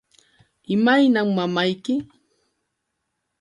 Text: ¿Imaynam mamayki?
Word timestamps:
¿Imaynam 0.73 1.27
mamayki? 1.37 1.93